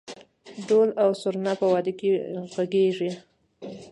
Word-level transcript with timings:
دهل 0.67 0.89
او 1.03 1.09
سرنا 1.21 1.53
په 1.61 1.65
واده 1.73 1.93
کې 1.99 2.09
غږیږي؟ 2.53 3.11